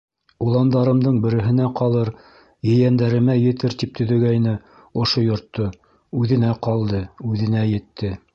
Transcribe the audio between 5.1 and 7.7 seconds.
йортто, үҙенә ҡалды, үҙенә